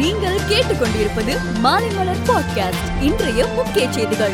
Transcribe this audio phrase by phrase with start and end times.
[0.00, 4.32] நீங்கள் கேட்டுக்கொண்டிருப்பது மாலைமலர் பாட்காஸ்ட் இன்றைய முக்கிய செய்திகள்.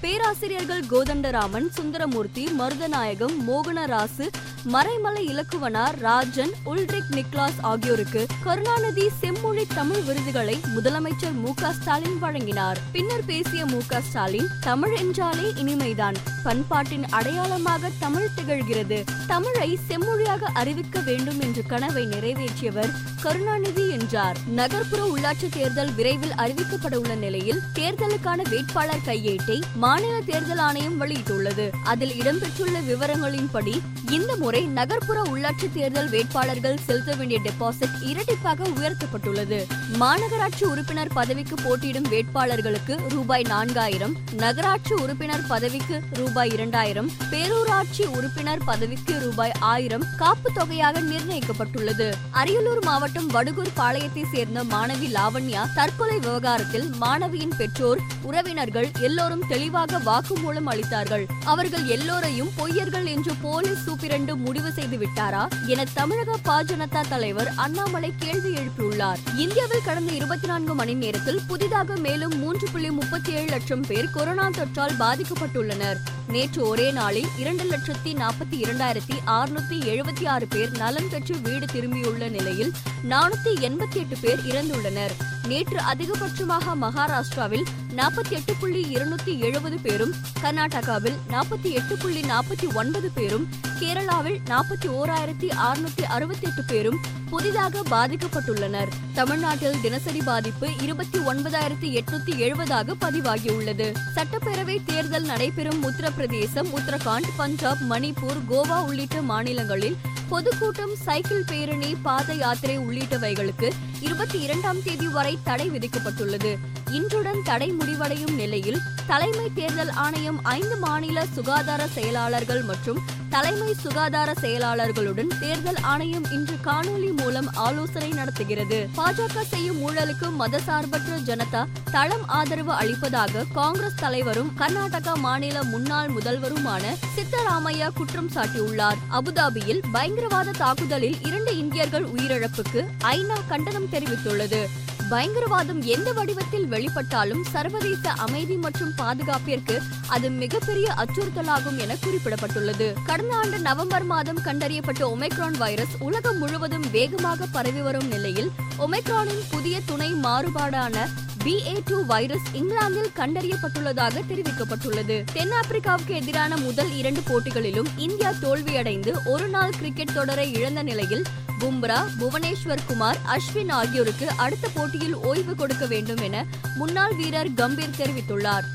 [0.00, 4.28] பேராசிரியர்கள் கோதண்டராமன் சுந்தரமூர்த்தி மருதநாயகம் மோகனராசு
[4.72, 12.76] மறைமலை இலக்குவனார் ராஜன் உல்ட்ரிக் நிக்லாஸ் ஆகியோருக்கு கருணாநிதி செம்மொழி தமிழ் விருதுகளை முதலமைச்சர் மு ஸ்டாலின் வழங்கினார்.
[12.92, 16.14] பின்னர் பேசிய மு க ஸ்டாலின் தமிழ் என்றாலே இனிமைதான்.
[16.42, 19.04] பண்பாட்டின் அடையாளமாக தமிழ் திகழ்கிறது.
[19.26, 22.90] தமிழை செம்மொழியாக அறிவிக்க வேண்டும் என்ற கனவை நிறைவேற்றியவர்
[23.22, 24.36] கருணாநிதி என்றார்.
[24.46, 31.70] நகர்ப்புற உள்ளாட்சி தேர்தல் விரைவில் அறிவிக்கப்பட உள்ள நிலையில் தேர்தலுக்கான வேட்பாளர் கையேட்டை மாநில தேர்தல் ஆணையம் வெளியிட்டுள்ளது.
[31.84, 33.80] அதில் இடம்பெற்றுள்ள விவரங்களின்படி
[34.10, 39.60] இந்த முறை நகர்ப்புற உள்ளாட்சி தேர்தல் வேட்பாளர்கள் செலுத்த வேண்டிய டெபாசிட் இரட்டிப்பாக உயர்த்தப்பட்டுள்ளது.
[40.00, 49.18] மாநகராட்சி உறுப்பினர் பதவிக்கு போட்டியிடும் வேட்பாளர்களுக்கு ரூபாய் நான்காயிரம் நகராட்சி உறுப்பினர் பதவிக்கு ரூபாய் இரண்டாயிரம் பேரூராட்சி உறுப்பினர் பதவிக்கு
[49.18, 52.12] ரூபாய் ஆயிரம் காப்பு தொகையாக நிர்ணயிக்கப்பட்டுள்ளது.
[52.32, 60.70] அரியலூர் மாவட்டம் வடுகூர் பாளையத்தை சேர்ந்த மாணவி லாவண்யா தற்கொலை விவகாரத்தில் மாணவியின் பெற்றோர் உறவினர்கள் எல்லோரும் தெளிவாக வாக்குமூலம்
[60.70, 61.26] அளித்தார்கள்.
[61.44, 68.54] அவர்கள் எல்லோரையும் பொய்யர்கள் என்று போலீஸ் சூப்பிரண்டு முடிவு செய்து விட்டாரா என தமிழக பாஜனதா தலைவர் அண்ணாமலை கேள்வி
[68.54, 69.18] எழுப்பியுள்ளார்.
[69.36, 74.50] இந்தியாவில் கடந்த இருபத்தி நான்கு மணி நேரத்தில் புதிதாக மேலும் மூன்று புள்ளி முப்பத்தி ஏழு லட்சம் பேர் கொரோனா
[74.50, 75.96] தொற்றால் பாதிக்கப்பட்டுள்ளனர்.
[76.30, 82.28] நேற்று ஒரே நாளில் இரண்டு லட்சத்தி நாற்பத்தி இரண்டாயிரத்தி அறுநூத்தி எழுபத்தி ஆறு பேர் நலம் பெற்று வீடு திரும்பியுள்ள
[82.28, 82.72] நிலையில்
[83.08, 85.14] நானூத்தி எண்பத்தி எட்டு பேர் இறந்துள்ளனர்.
[85.48, 93.10] நேற்று அதிகபட்சமாக மகாராஷ்டிராவில் நாற்பத்தி எட்டு புள்ளி இருநூத்தி எழுபது பேரும் கர்நாடகாவில் நாற்பத்தி எட்டு புள்ளி நாற்பத்தி ஒன்பது
[93.10, 93.48] பேரும்
[93.80, 96.98] கேரளாவில் நாற்பத்தி ஓராயிரத்தி அறுநூத்தி அறுபத்தி எட்டு பேரும்
[97.30, 98.88] புதிதாக பாதிக்கப்பட்டுள்ளனர்.
[99.14, 103.92] தமிழ்நாட்டில் தினசரி பாதிப்பு இருபத்தி ஒன்பதாயிரத்தி எட்நூத்தி எழுபதாக பதிவாகியுள்ளது.
[104.16, 109.96] சட்டப்பேரவை தேர்தல் நடைபெறும் உத்தரப்பிரதேசம் உத்தரகாண்ட் பஞ்சாப் மணிப்பூர் கோவா உள்ளிட்ட மாநிலங்களில்
[110.30, 113.68] பொதுக்கூட்டம் சைக்கிள் பேரணி பாத யாத்திரை உள்ளிட்டவைகளுக்கு
[114.00, 116.52] இருபத்தி இரண்டாம் தேதி வரை தடை விதிக்கப்பட்டுள்ளது.
[116.90, 125.30] இன்றுடன் தடை முடிவடையும் நிலையில் தலைமை தேர்தல் ஆணையம் ஐந்து மாநில சுகாதார செயலாளர்கள் மற்றும் தலைமை சுகாதார செயலாளர்களுடன்
[125.40, 128.88] தேர்தல் ஆணையம் இன்று காணொலி மூலம் ஆலோசனை நடத்துகிறது.
[128.96, 136.82] பாஜக செய்யும் ஊழலுக்கு மதசார்பற்ற ஜனதா தளம் ஆதரவு அளிப்பதாக காங்கிரஸ் தலைவரும் கர்நாடகா மாநில முன்னாள் முதல்வருமான
[137.16, 139.00] சித்தராமையா குற்றம் சாட்டியுள்ளார்.
[139.10, 144.62] அபுதாபியில் பயங்கரவாத தாக்குதலில் இரண்டு இந்தியர்கள் உயிரிழப்புக்கு ஐநா கண்டனம் தெரிவித்துள்ளது.
[145.10, 149.78] பயங்கரவாதம் எந்த வடிவத்தில் வெளிப்பட்டாலும் சர்வதேச அமைதி மற்றும் பாதுகாப்பிற்கு
[150.08, 152.92] அது மிகப்பெரிய அச்சுறுத்தலாகும் என குறிப்பிடப்பட்டுள்ளது.
[153.06, 159.80] கடந்த ஆண்டு நவம்பர் மாதம் கண்டறியப்பட்ட ஒமைக்ரான் வைரஸ் உலகம் முழுவதும் வேகமாக பரவி வரும் நிலையில் ஒமைக்ரானின் புதிய
[159.86, 161.08] துணை மாறுபாடான
[161.44, 165.24] BA2 டூ வைரஸ் இங்கிலாந்தில் கண்டறியப்பட்டுள்ளதாக தெரிவிக்கப்பட்டுள்ளது.
[165.34, 171.24] தென்னாப்பிரிக்காவுக்கு எதிரான முதல் இரண்டு போட்டிகளிலும் இந்தியா தோல்வியடைந்து ஒரு நாள் கிரிக்கெட் தொடரை இழந்த நிலையில்
[171.60, 178.68] பும்ரா புவனேஸ்வர் குமார் அஸ்வின் ஆகியோருக்கு அடுத்த போட்டியில் ஓய்வு கொடுக்க வேண்டும் என முன்னாள் வீரர் கம்பீர் தெரிவித்துள்ளார்.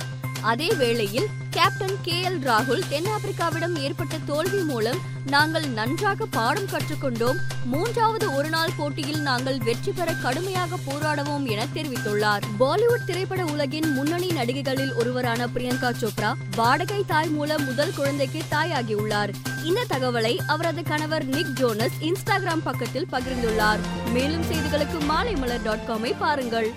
[0.51, 7.37] அதே வேளையில் கேப்டன் கே எல் ராகுல் தென்னாப்பிரிக்காவிடம் ஏற்பட்ட தோல்வி மூலம் நாங்கள் நன்றாக பாடம் கற்றுக்கொண்டோம்.
[7.65, 12.43] மூன்றாவது ஒருநாள் போட்டியில் நாங்கள் வெற்றி பெற கடுமையாக போராடுவோம் என தெரிவித்துள்ளார்.
[12.59, 19.33] பாலிவுட் திரைப்பட உலகின் முன்னணி நடிகைகளில் ஒருவரான பிரியங்கா சோப்ரா வாடகை தாய் மூலம் முதல் குழந்தைக்கு தாயாகியுள்ளார்.
[19.63, 23.83] இந்த தகவலை அவரது கணவர் நிக் ஜோனஸ் இன்ஸ்டாகிராம் பக்கத்தில் பகிர்ந்துள்ளார்.
[24.11, 26.69] மேலும் செய்திகளுக்கு மாலைமலர் டாட் காமை பாருங்கள்.